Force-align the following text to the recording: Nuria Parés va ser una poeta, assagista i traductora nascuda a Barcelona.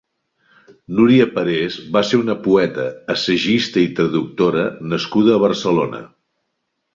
Nuria 0.99 1.27
Parés 1.35 1.75
va 1.97 2.01
ser 2.11 2.19
una 2.21 2.35
poeta, 2.47 2.85
assagista 3.17 3.83
i 3.89 3.93
traductora 4.01 4.65
nascuda 4.95 5.37
a 5.37 5.45
Barcelona. 5.47 6.03